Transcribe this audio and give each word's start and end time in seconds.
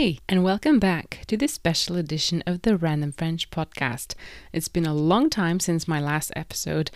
Hi, 0.00 0.18
and 0.28 0.44
welcome 0.44 0.78
back 0.78 1.24
to 1.26 1.36
this 1.36 1.54
special 1.54 1.96
edition 1.96 2.44
of 2.46 2.62
the 2.62 2.76
Random 2.76 3.10
French 3.10 3.50
podcast. 3.50 4.14
It's 4.52 4.68
been 4.68 4.86
a 4.86 4.94
long 4.94 5.28
time 5.28 5.58
since 5.58 5.88
my 5.88 6.00
last 6.00 6.30
episode. 6.36 6.92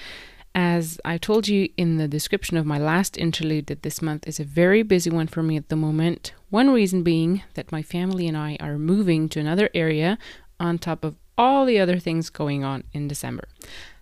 As 0.54 1.00
I 1.04 1.18
told 1.18 1.48
you 1.48 1.68
in 1.76 1.96
the 1.96 2.06
description 2.06 2.56
of 2.56 2.64
my 2.64 2.78
last 2.78 3.18
interlude, 3.18 3.66
that 3.66 3.82
this 3.82 4.02
month 4.02 4.28
is 4.28 4.38
a 4.38 4.44
very 4.44 4.84
busy 4.84 5.10
one 5.10 5.26
for 5.26 5.42
me 5.42 5.56
at 5.56 5.68
the 5.68 5.74
moment. 5.74 6.32
One 6.50 6.70
reason 6.70 7.02
being 7.02 7.42
that 7.54 7.72
my 7.72 7.82
family 7.82 8.28
and 8.28 8.36
I 8.36 8.56
are 8.60 8.78
moving 8.78 9.28
to 9.30 9.40
another 9.40 9.68
area 9.74 10.16
on 10.60 10.78
top 10.78 11.02
of 11.02 11.16
all 11.36 11.66
the 11.66 11.80
other 11.80 11.98
things 11.98 12.30
going 12.30 12.62
on 12.62 12.84
in 12.92 13.08
December. 13.08 13.48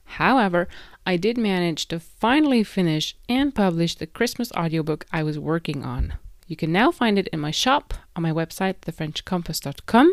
However, 0.05 0.69
I 1.07 1.17
did 1.17 1.39
manage 1.39 1.89
to 1.89 2.01
finally 2.01 2.63
finish 2.63 3.17
and 3.31 3.55
publish 3.55 3.95
the 3.95 4.07
Christmas 4.07 4.53
audiobook 4.53 5.07
I 5.11 5.23
was 5.23 5.39
working 5.39 5.87
on. 5.87 6.19
You 6.51 6.57
can 6.57 6.73
now 6.73 6.91
find 6.91 7.17
it 7.17 7.29
in 7.29 7.39
my 7.39 7.53
shop 7.53 7.95
on 8.17 8.25
my 8.25 8.33
website, 8.33 8.81
thefrenchcompass.com, 8.81 10.13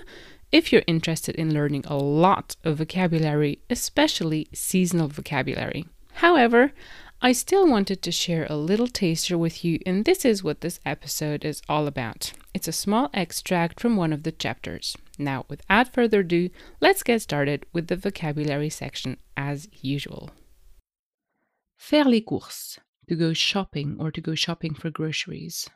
if 0.51 0.71
you're 0.71 0.83
interested 0.85 1.33
in 1.33 1.51
learning 1.51 1.85
a 1.87 1.97
lot 1.97 2.55
of 2.63 2.77
vocabulary, 2.77 3.63
especially 3.71 4.47
seasonal 4.53 5.07
vocabulary. 5.07 5.87
However, 6.13 6.73
I 7.23 7.31
still 7.31 7.67
wanted 7.67 8.03
to 8.03 8.11
share 8.11 8.45
a 8.47 8.55
little 8.55 8.85
taster 8.85 9.35
with 9.35 9.65
you, 9.65 9.79
and 9.83 10.05
this 10.05 10.25
is 10.25 10.43
what 10.43 10.61
this 10.61 10.79
episode 10.85 11.43
is 11.43 11.63
all 11.67 11.87
about. 11.87 12.33
It's 12.53 12.67
a 12.67 12.71
small 12.71 13.09
extract 13.15 13.79
from 13.79 13.95
one 13.95 14.13
of 14.13 14.21
the 14.21 14.31
chapters. 14.31 14.95
Now, 15.17 15.45
without 15.49 15.91
further 15.91 16.19
ado, 16.19 16.51
let's 16.79 17.01
get 17.01 17.23
started 17.23 17.65
with 17.73 17.87
the 17.87 17.95
vocabulary 17.95 18.69
section 18.69 19.17
as 19.35 19.67
usual. 19.81 20.29
Faire 21.79 22.05
les 22.05 22.21
courses, 22.21 22.77
to 23.09 23.15
go 23.15 23.33
shopping 23.33 23.97
or 23.99 24.11
to 24.11 24.21
go 24.21 24.35
shopping 24.35 24.75
for 24.75 24.91
groceries. 24.91 25.67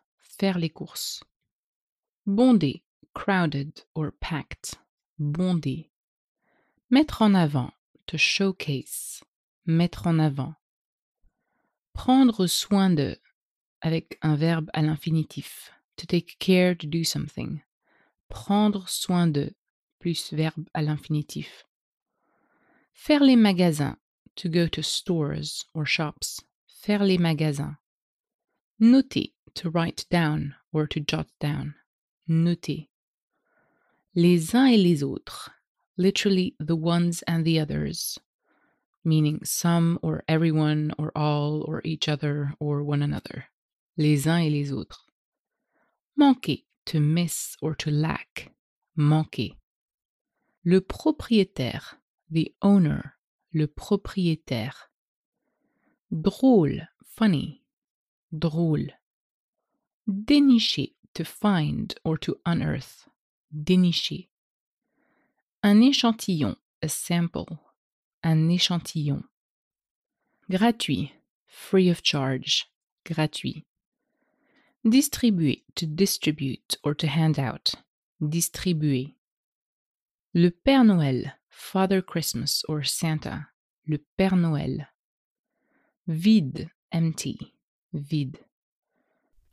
Faire 0.42 0.58
les 0.58 0.72
courses. 0.72 1.22
Bondé, 2.26 2.82
crowded 3.14 3.84
or 3.94 4.12
packed. 4.20 4.80
Bondé. 5.20 5.92
Mettre 6.90 7.22
en 7.22 7.36
avant, 7.36 7.70
to 8.08 8.18
showcase. 8.18 9.24
Mettre 9.68 10.08
en 10.08 10.18
avant. 10.18 10.56
Prendre 11.94 12.48
soin 12.48 12.90
de, 12.90 13.20
avec 13.84 14.18
un 14.24 14.36
verbe 14.36 14.72
à 14.74 14.82
l'infinitif. 14.82 15.70
To 15.98 16.08
take 16.08 16.40
care 16.40 16.76
to 16.76 16.88
do 16.88 17.04
something. 17.04 17.62
Prendre 18.28 18.90
soin 18.90 19.28
de, 19.28 19.54
plus 20.00 20.34
verbe 20.34 20.68
à 20.74 20.82
l'infinitif. 20.82 21.68
Faire 22.94 23.24
les 23.24 23.36
magasins, 23.36 23.96
to 24.36 24.50
go 24.50 24.68
to 24.68 24.82
stores 24.82 25.68
or 25.76 25.86
shops. 25.86 26.42
Faire 26.66 27.04
les 27.04 27.20
magasins. 27.20 27.78
Noter, 28.80 29.36
to 29.56 29.70
write 29.70 30.06
down 30.10 30.56
or 30.74 30.88
to 30.88 31.00
jot 31.00 31.28
down. 31.40 31.76
Noter. 32.28 32.88
Les 34.16 34.54
uns 34.54 34.72
et 34.72 34.78
les 34.78 35.04
autres, 35.04 35.50
literally 35.98 36.56
the 36.60 36.76
ones 36.76 37.22
and 37.28 37.46
the 37.46 37.60
others, 37.60 38.20
meaning 39.06 39.40
some 39.44 39.98
or 40.02 40.24
everyone 40.28 40.94
or 40.98 41.12
all 41.16 41.64
or 41.68 41.82
each 41.86 42.08
other 42.10 42.54
or 42.60 42.84
one 42.84 43.02
another. 43.02 43.46
Les 43.98 44.28
uns 44.28 44.46
et 44.46 44.50
les 44.50 44.72
autres. 44.72 45.00
Manquer, 46.18 46.66
to 46.86 47.00
miss 47.00 47.56
or 47.62 47.74
to 47.76 47.90
lack. 47.90 48.52
Manquer. 48.96 49.56
Le 50.66 50.82
propriétaire, 50.82 51.96
the 52.30 52.54
owner, 52.62 53.16
le 53.54 53.68
propriétaire. 53.68 54.90
Drôle, 56.12 56.88
funny. 57.06 57.64
Drôle. 58.34 58.92
Dénicher, 60.10 60.94
to 61.14 61.24
find 61.24 61.96
or 62.04 62.18
to 62.18 62.38
unearth. 62.46 63.08
Dénicher. 63.54 64.30
Un 65.64 65.82
échantillon, 65.82 66.56
a 66.82 66.90
sample. 66.90 67.60
Un 68.24 68.50
échantillon. 68.50 69.24
Gratuit, 70.50 71.12
free 71.48 71.90
of 71.90 72.02
charge. 72.04 72.68
Gratuit. 73.06 73.66
Distribuer, 74.84 75.64
to 75.76 75.86
distribute 75.86 76.78
or 76.84 76.94
to 76.96 77.08
hand 77.08 77.38
out. 77.38 77.76
Distribuer. 78.22 79.16
Le 80.34 80.50
Père 80.50 80.84
Noël, 80.84 81.34
Father 81.50 82.02
Christmas 82.02 82.64
or 82.68 82.84
Santa. 82.84 83.48
Le 83.88 84.00
Père 84.18 84.36
Noël. 84.36 84.88
Vide, 86.08 86.72
empty. 86.92 87.54
Vide. 87.94 88.40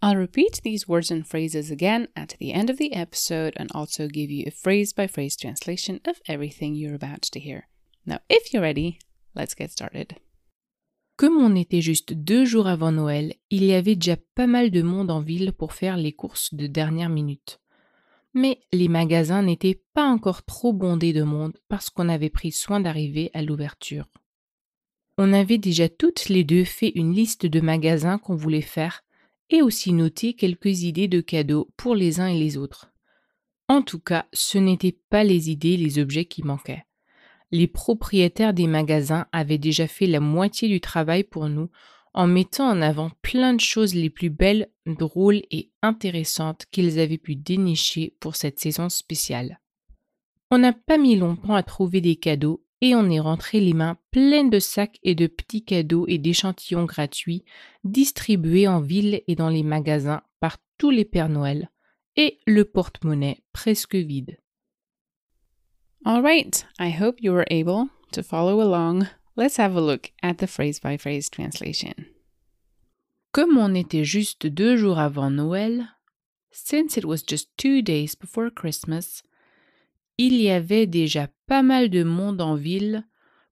I'll 0.01 0.17
repeat 0.17 0.61
these 0.63 0.87
words 0.87 1.11
and 1.11 1.27
phrases 1.27 1.73
again 1.73 2.07
at 2.15 2.37
the 2.39 2.53
end 2.53 2.71
of 2.71 2.79
the 2.79 2.95
episode 2.95 3.55
and 3.57 3.69
also 3.75 4.07
give 4.07 4.31
you 4.31 4.45
a 4.47 4.53
phrase 4.53 4.93
by 4.93 5.09
phrase 5.09 5.37
translation 5.37 6.01
of 6.07 6.21
everything 6.29 6.75
you're 6.75 6.95
about 6.95 7.23
to 7.23 7.41
hear. 7.41 7.67
Now, 8.07 8.21
if 8.29 8.53
you're 8.53 8.63
ready, 8.63 9.01
let's 9.35 9.55
get 9.55 9.73
started. 9.73 10.15
Comme 11.17 11.39
on 11.39 11.57
était 11.57 11.81
juste 11.81 12.15
deux 12.15 12.45
jours 12.45 12.69
avant 12.69 12.93
Noël, 12.93 13.35
il 13.51 13.65
y 13.65 13.73
avait 13.73 13.97
déjà 13.97 14.17
pas 14.37 14.47
mal 14.47 14.71
de 14.71 14.83
monde 14.83 15.11
en 15.11 15.21
ville 15.21 15.53
pour 15.53 15.73
faire 15.73 15.97
les 15.97 16.13
courses 16.13 16.55
de 16.55 16.69
dernière 16.69 17.09
minute. 17.09 17.59
Mais 18.35 18.61
les 18.73 18.87
magasins 18.87 19.43
n'étaient 19.43 19.83
pas 19.95 20.05
encore 20.05 20.45
trop 20.45 20.73
bondés 20.73 21.13
de 21.13 21.25
monde 21.25 21.59
parce 21.69 21.91
qu'on 21.91 22.09
avait 22.09 22.31
pris 22.31 22.53
soin 22.53 22.79
d'arriver 22.79 23.33
à 23.35 23.43
l'ouverture. 23.43 24.07
On 25.17 25.33
avait 25.33 25.59
déjà 25.59 25.89
toutes 25.89 26.29
les 26.29 26.45
deux 26.45 26.63
fait 26.63 26.93
une 26.95 27.13
liste 27.13 27.47
de 27.47 27.61
magasins 27.61 28.19
qu'on 28.19 28.37
voulait 28.37 28.61
faire 28.61 29.03
et 29.51 29.63
aussi 29.63 29.93
noté 29.93 30.35
quelques 30.35 30.83
idées 30.83 31.09
de 31.09 31.21
cadeaux 31.21 31.69
pour 31.77 31.95
les 31.95 32.21
uns 32.21 32.29
et 32.29 32.39
les 32.39 32.57
autres. 32.57 32.91
En 33.69 33.83
tout 33.83 33.99
cas, 33.99 34.27
ce 34.33 34.59
n'étaient 34.59 34.99
pas 35.11 35.25
les 35.25 35.51
idées, 35.51 35.77
les 35.77 35.99
objets 35.99 36.25
qui 36.25 36.43
manquaient. 36.43 36.87
Les 37.51 37.67
propriétaires 37.67 38.55
des 38.55 38.67
magasins 38.67 39.27
avaient 39.33 39.59
déjà 39.59 39.87
fait 39.87 40.07
la 40.07 40.21
moitié 40.21 40.69
du 40.69 40.81
travail 40.81 41.25
pour 41.25 41.49
nous 41.49 41.71
en 42.15 42.27
mettant 42.27 42.69
en 42.69 42.83
avant 42.83 43.11
plein 43.23 43.55
de 43.55 43.61
choses 43.61 43.95
les 43.95 44.11
plus 44.11 44.31
belles, 44.31 44.71
drôles 44.87 45.43
et 45.51 45.71
intéressantes 45.83 46.67
qu'ils 46.71 46.99
avaient 46.99 47.19
pu 47.19 47.37
dénicher 47.37 48.17
pour 48.21 48.37
cette 48.37 48.59
saison 48.59 48.89
spéciale. 48.89 49.61
On 50.51 50.59
n'a 50.59 50.73
pas 50.73 50.99
mis 50.99 51.17
longtemps 51.17 51.55
à 51.55 51.63
trouver 51.63 52.01
des 52.01 52.17
cadeaux 52.17 52.65
et 52.81 52.95
on 52.95 53.11
est 53.11 53.21
rentré 53.21 53.61
les 53.61 53.73
mains 53.73 53.97
pleines 54.11 54.51
de 54.51 54.59
sacs 54.59 54.99
et 55.03 55.15
de 55.15 55.27
petits 55.27 55.65
cadeaux 55.65 56.07
et 56.09 56.19
d'échantillons 56.19 56.85
gratuits 56.85 57.45
distribués 57.85 58.69
en 58.69 58.81
ville 58.81 59.23
et 59.27 59.35
dans 59.35 59.49
les 59.49 59.63
magasins 59.63 60.23
par 60.41 60.59
tous 60.79 60.91
les 60.91 61.05
Pères 61.05 61.29
Noël 61.29 61.71
et 62.17 62.39
le 62.47 62.65
porte-monnaie 62.65 63.43
presque 63.53 63.97
vide. 63.97 64.39
All 66.05 66.23
right, 66.23 66.67
I 66.79 66.91
hope 66.91 67.21
you 67.21 67.33
were 67.33 67.47
able 67.51 67.89
to 68.13 68.23
follow 68.23 68.61
along. 68.61 69.09
Let's 69.37 69.59
have 69.59 69.77
a 69.77 69.81
look 69.81 70.13
at 70.23 70.39
the 70.39 70.47
phrase 70.47 70.81
by 70.81 70.97
phrase 70.97 71.29
translation. 71.29 71.95
Comme 73.33 73.59
on 73.59 73.75
était 73.75 74.05
juste 74.05 74.47
deux 74.47 74.77
jours 74.77 74.99
avant 74.99 75.31
Noël, 75.31 75.89
since 76.51 76.97
it 76.97 77.05
was 77.05 77.23
just 77.27 77.51
two 77.57 77.83
days 77.83 78.17
before 78.17 78.51
Christmas, 78.51 79.23
il 80.17 80.41
y 80.41 80.51
avait 80.51 80.87
déjà 80.87 81.29
pas 81.49 81.63
mal 81.63 81.89
de 81.89 82.05
monde 82.05 82.41
en 82.41 82.55
ville 82.55 83.05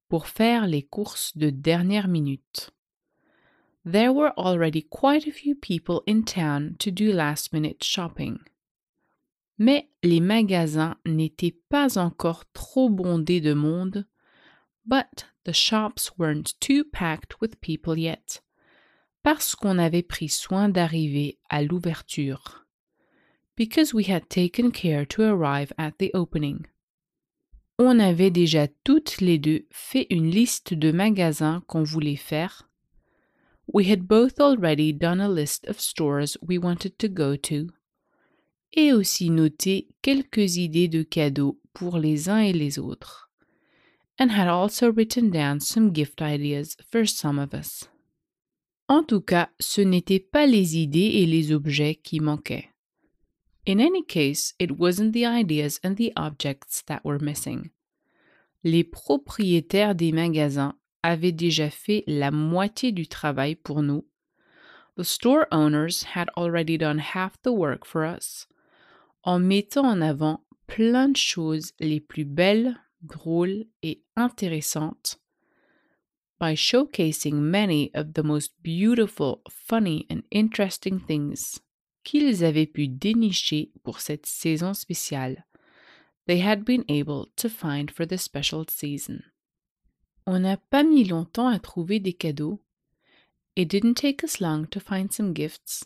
pour 0.08 0.28
faire 0.28 0.66
les 0.66 0.82
courses 0.82 1.36
de 1.36 1.50
dernière 1.50 2.06
minute. 2.06 2.70
There 3.84 4.12
were 4.12 4.32
already 4.36 4.82
quite 4.82 5.26
a 5.26 5.32
few 5.32 5.54
people 5.54 6.02
in 6.06 6.22
town 6.22 6.76
to 6.78 6.90
do 6.90 7.12
last 7.12 7.52
minute 7.52 7.82
shopping. 7.82 8.38
Mais 9.58 9.88
les 10.02 10.20
magasins 10.20 10.96
n'étaient 11.06 11.56
pas 11.70 11.96
encore 11.96 12.44
trop 12.52 12.90
bondés 12.90 13.40
de 13.40 13.54
monde, 13.54 14.06
but 14.84 15.26
the 15.44 15.54
shops 15.54 16.12
weren't 16.18 16.54
too 16.60 16.84
packed 16.84 17.40
with 17.40 17.60
people 17.60 17.98
yet, 17.98 18.42
parce 19.22 19.54
qu'on 19.54 19.78
avait 19.78 20.06
pris 20.06 20.28
soin 20.28 20.68
d'arriver 20.68 21.38
à 21.48 21.62
l'ouverture 21.62 22.66
because 23.56 23.94
we 23.94 24.04
had 24.04 24.28
taken 24.28 24.70
care 24.70 25.06
to 25.06 25.22
arrive 25.22 25.72
at 25.78 25.98
the 25.98 26.10
opening. 26.12 26.66
On 27.78 27.98
avait 27.98 28.30
déjà 28.30 28.68
toutes 28.84 29.20
les 29.20 29.38
deux 29.38 29.66
fait 29.70 30.06
une 30.10 30.30
liste 30.30 30.72
de 30.74 30.92
magasins 30.92 31.62
qu'on 31.66 31.82
voulait 31.82 32.16
faire. 32.16 32.68
We 33.72 33.90
had 33.90 34.02
both 34.02 34.40
already 34.40 34.92
done 34.92 35.20
a 35.20 35.28
list 35.28 35.68
of 35.68 35.80
stores 35.80 36.38
we 36.40 36.58
wanted 36.58 36.96
to 36.98 37.08
go 37.08 37.36
to. 37.36 37.66
et 38.76 38.92
aussi 38.92 39.30
noté 39.30 39.88
quelques 40.02 40.56
idées 40.56 40.88
de 40.88 41.02
cadeaux 41.02 41.58
pour 41.72 41.98
les 41.98 42.28
uns 42.28 42.40
et 42.40 42.52
les 42.52 42.78
autres. 42.78 43.30
And 44.18 44.30
had 44.30 44.48
also 44.48 44.90
written 44.92 45.30
down 45.30 45.60
some 45.60 45.92
gift 45.92 46.20
ideas 46.20 46.76
for 46.90 47.06
some 47.06 47.38
of 47.38 47.52
us. 47.52 47.88
En 48.88 49.02
tout 49.02 49.20
cas, 49.20 49.50
ce 49.58 49.80
n'étaient 49.80 50.20
pas 50.20 50.46
les 50.46 50.76
idées 50.76 51.20
et 51.22 51.26
les 51.26 51.52
objets 51.52 51.96
qui 51.96 52.20
manquaient. 52.20 52.68
In 53.66 53.80
any 53.80 54.02
case, 54.02 54.54
it 54.60 54.78
wasn't 54.78 55.12
the 55.12 55.26
ideas 55.26 55.80
and 55.82 55.96
the 55.96 56.12
objects 56.16 56.82
that 56.86 57.04
were 57.04 57.18
missing. 57.18 57.70
Les 58.62 58.84
propriétaires 58.84 59.96
des 59.96 60.12
magasins 60.12 60.74
avaient 61.02 61.32
déjà 61.32 61.70
fait 61.70 62.04
la 62.06 62.30
moitié 62.30 62.92
du 62.92 63.08
travail 63.08 63.56
pour 63.56 63.82
nous. 63.82 64.04
The 64.96 65.04
store 65.04 65.48
owners 65.50 66.04
had 66.14 66.28
already 66.36 66.78
done 66.78 66.98
half 66.98 67.42
the 67.42 67.52
work 67.52 67.84
for 67.84 68.04
us. 68.04 68.46
En 69.24 69.40
mettant 69.40 69.84
en 69.84 70.00
avant 70.00 70.40
plein 70.68 71.08
de 71.08 71.16
choses 71.16 71.72
les 71.80 72.00
plus 72.00 72.24
belles, 72.24 72.76
drôles 73.02 73.66
et 73.82 74.00
intéressantes 74.16 75.18
by 76.38 76.54
showcasing 76.54 77.34
many 77.34 77.90
of 77.94 78.14
the 78.14 78.22
most 78.22 78.52
beautiful, 78.62 79.42
funny 79.50 80.06
and 80.08 80.22
interesting 80.30 81.00
things 81.00 81.60
qu'ils 82.06 82.44
avaient 82.44 82.68
pu 82.68 82.86
dénicher 82.86 83.72
pour 83.82 84.00
cette 84.00 84.26
saison 84.26 84.74
spéciale. 84.74 85.44
They 86.26 86.40
had 86.40 86.64
been 86.64 86.84
able 86.88 87.26
to 87.36 87.48
find 87.48 87.90
for 87.90 88.06
the 88.06 88.16
special 88.16 88.64
season. 88.70 89.22
On 90.24 90.38
n'a 90.38 90.56
pas 90.56 90.84
mis 90.84 91.04
longtemps 91.04 91.48
à 91.48 91.58
trouver 91.58 91.98
des 91.98 92.12
cadeaux. 92.12 92.60
It 93.56 93.68
didn't 93.68 93.94
take 93.94 94.22
us 94.22 94.40
long 94.40 94.66
to 94.66 94.78
find 94.78 95.12
some 95.12 95.34
gifts. 95.34 95.84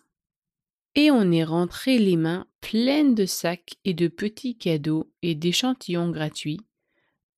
Et 0.94 1.10
on 1.10 1.32
est 1.32 1.44
rentré 1.44 1.98
les 1.98 2.16
mains 2.16 2.46
pleines 2.60 3.14
de 3.14 3.24
sacs 3.24 3.76
et 3.86 3.94
de 3.94 4.08
petits 4.08 4.56
cadeaux 4.56 5.10
et 5.22 5.34
d'échantillons 5.34 6.10
gratuits. 6.10 6.60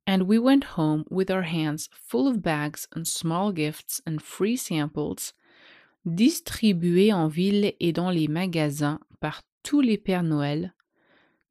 And 0.08 0.22
we 0.22 0.38
went 0.38 0.76
home 0.76 1.04
with 1.08 1.30
our 1.30 1.44
hands 1.44 1.88
full 1.92 2.26
of 2.26 2.42
bags 2.42 2.88
and 2.96 3.04
small 3.06 3.52
gifts 3.52 4.02
and 4.06 4.18
free 4.18 4.56
samples 4.56 5.34
distribués 6.04 7.12
en 7.12 7.28
ville 7.28 7.74
et 7.78 7.92
dans 7.92 8.10
les 8.10 8.28
magasins 8.28 9.00
par 9.20 9.42
tous 9.62 9.80
les 9.80 9.98
Pères 9.98 10.22
Noël, 10.22 10.72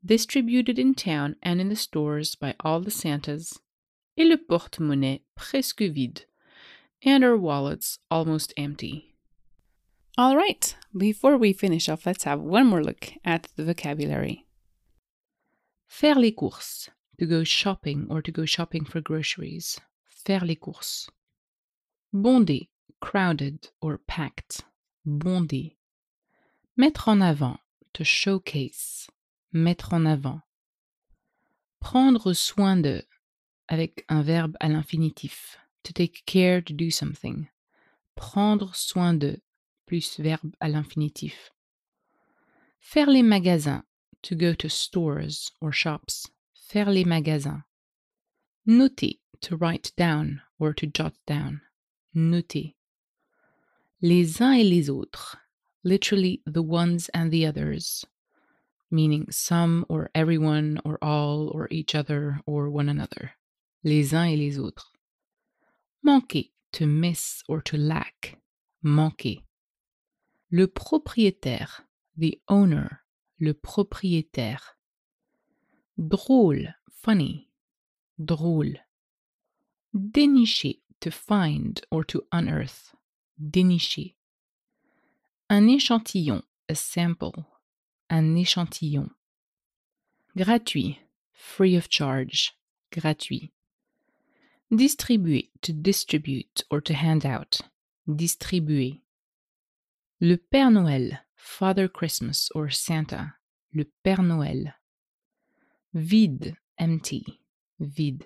distributed 0.03 0.77
in 0.77 0.93
town 0.93 1.35
and 1.41 1.59
in 1.59 1.69
the 1.69 1.75
stores 1.75 2.35
by 2.35 2.53
all 2.59 2.81
the 2.81 2.91
Santas, 2.91 3.59
et 4.17 4.25
le 4.25 4.37
porte-monnaie 4.37 5.21
presque 5.35 5.81
vide, 5.81 6.25
and 7.03 7.23
our 7.23 7.37
wallets 7.37 7.99
almost 8.09 8.53
empty. 8.57 9.15
All 10.17 10.35
right, 10.35 10.75
before 10.95 11.37
we 11.37 11.53
finish 11.53 11.87
off, 11.87 12.05
let's 12.05 12.25
have 12.25 12.41
one 12.41 12.67
more 12.67 12.83
look 12.83 13.13
at 13.23 13.47
the 13.55 13.63
vocabulary. 13.63 14.45
Faire 15.87 16.19
les 16.19 16.33
courses, 16.33 16.89
to 17.17 17.25
go 17.25 17.43
shopping 17.43 18.07
or 18.09 18.21
to 18.21 18.31
go 18.31 18.45
shopping 18.45 18.83
for 18.83 18.99
groceries. 18.99 19.79
Faire 20.25 20.43
les 20.43 20.55
courses. 20.55 21.09
Bondé, 22.13 22.67
crowded 23.01 23.69
or 23.81 23.97
packed. 23.97 24.63
Bondé. 25.05 25.75
Mettre 26.77 27.09
en 27.09 27.21
avant, 27.21 27.59
to 27.93 28.03
showcase. 28.03 29.09
Mettre 29.51 29.93
en 29.93 30.05
avant. 30.05 30.41
Prendre 31.81 32.33
soin 32.33 32.77
de, 32.77 33.03
avec 33.67 34.05
un 34.07 34.21
verbe 34.21 34.55
à 34.61 34.69
l'infinitif. 34.69 35.57
To 35.83 35.93
take 35.93 36.23
care 36.25 36.61
to 36.61 36.73
do 36.73 36.91
something. 36.91 37.49
Prendre 38.15 38.75
soin 38.75 39.15
de, 39.15 39.41
plus 39.87 40.19
verbe 40.19 40.55
à 40.61 40.69
l'infinitif. 40.69 41.51
Faire 42.79 43.09
les 43.09 43.23
magasins, 43.23 43.83
to 44.21 44.35
go 44.35 44.53
to 44.53 44.69
stores 44.69 45.51
or 45.59 45.73
shops. 45.73 46.27
Faire 46.53 46.91
les 46.91 47.03
magasins. 47.03 47.63
Noter, 48.65 49.19
to 49.41 49.57
write 49.57 49.91
down 49.97 50.41
or 50.59 50.73
to 50.73 50.85
jot 50.85 51.15
down. 51.25 51.61
Noter. 52.15 52.75
Les 54.03 54.41
uns 54.41 54.53
et 54.53 54.63
les 54.63 54.89
autres, 54.89 55.37
literally 55.83 56.41
the 56.47 56.63
ones 56.63 57.09
and 57.13 57.31
the 57.31 57.45
others, 57.45 58.03
meaning 58.89 59.27
some 59.29 59.85
or 59.89 60.09
everyone 60.15 60.79
or 60.83 60.97
all 61.03 61.49
or 61.49 61.67
each 61.69 61.93
other 61.93 62.41
or 62.47 62.69
one 62.71 62.89
another. 62.89 63.33
Les 63.83 64.11
uns 64.13 64.33
et 64.33 64.37
les 64.37 64.57
autres. 64.57 64.91
Manquer, 66.03 66.51
to 66.73 66.87
miss 66.87 67.43
or 67.47 67.61
to 67.61 67.77
lack. 67.77 68.39
Manquer. 68.81 69.43
Le 70.51 70.67
propriétaire, 70.67 71.81
the 72.17 72.39
owner, 72.49 73.01
le 73.39 73.53
propriétaire. 73.53 74.75
Drôle, 75.99 76.73
funny. 76.91 77.49
Drôle. 78.19 78.77
Dénicher, 79.95 80.79
to 80.99 81.11
find 81.11 81.81
or 81.91 82.03
to 82.03 82.23
unearth. 82.31 82.95
Dénicher. 83.41 84.15
Un 85.49 85.67
échantillon, 85.67 86.43
a 86.69 86.75
sample, 86.75 87.43
un 88.09 88.35
échantillon. 88.35 89.09
Gratuit, 90.37 90.99
free 91.33 91.75
of 91.75 91.89
charge, 91.89 92.53
gratuit. 92.91 93.51
Distribuer, 94.71 95.49
to 95.61 95.73
distribute 95.73 96.63
or 96.69 96.81
to 96.81 96.93
hand 96.93 97.25
out, 97.25 97.61
distribuer. 98.07 99.01
Le 100.21 100.37
Père 100.37 100.71
Noël, 100.71 101.19
Father 101.35 101.89
Christmas 101.89 102.49
or 102.55 102.71
Santa, 102.71 103.33
le 103.73 103.85
Père 104.03 104.23
Noël. 104.23 104.75
Vide, 105.93 106.55
empty, 106.79 107.39
vide. 107.79 108.23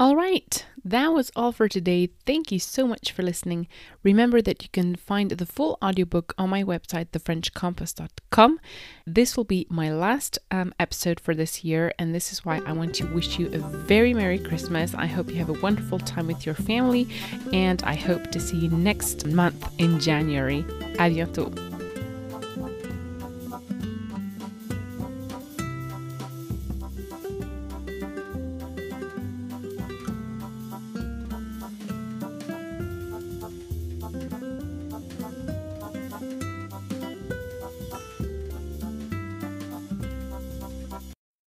All 0.00 0.14
right, 0.14 0.64
that 0.84 1.12
was 1.12 1.32
all 1.34 1.50
for 1.50 1.66
today. 1.66 2.10
Thank 2.24 2.52
you 2.52 2.60
so 2.60 2.86
much 2.86 3.10
for 3.10 3.24
listening. 3.24 3.66
Remember 4.04 4.40
that 4.40 4.62
you 4.62 4.68
can 4.68 4.94
find 4.94 5.32
the 5.32 5.44
full 5.44 5.76
audiobook 5.82 6.34
on 6.38 6.50
my 6.50 6.62
website, 6.62 7.08
thefrenchcompass.com. 7.08 8.60
This 9.04 9.36
will 9.36 9.42
be 9.42 9.66
my 9.68 9.92
last 9.92 10.38
um, 10.52 10.72
episode 10.78 11.18
for 11.18 11.34
this 11.34 11.64
year, 11.64 11.92
and 11.98 12.14
this 12.14 12.30
is 12.30 12.44
why 12.44 12.62
I 12.64 12.74
want 12.74 12.94
to 12.94 13.12
wish 13.12 13.40
you 13.40 13.48
a 13.48 13.58
very 13.58 14.14
Merry 14.14 14.38
Christmas. 14.38 14.94
I 14.94 15.06
hope 15.06 15.30
you 15.30 15.36
have 15.38 15.48
a 15.50 15.60
wonderful 15.60 15.98
time 15.98 16.28
with 16.28 16.46
your 16.46 16.54
family, 16.54 17.08
and 17.52 17.82
I 17.82 17.96
hope 17.96 18.30
to 18.30 18.38
see 18.38 18.56
you 18.56 18.70
next 18.70 19.26
month 19.26 19.68
in 19.78 19.98
January. 19.98 20.62
À 20.98 21.12
bientôt. 21.12 21.77